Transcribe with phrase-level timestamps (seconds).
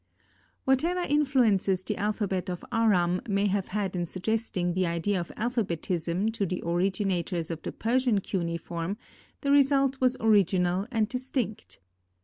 [0.65, 6.31] Whatever influences the alphabet of Aram may have had in suggesting the idea of alphabetism
[6.33, 8.97] to the originators of the Persian cuneiform,
[9.41, 11.77] the result was original and distinct.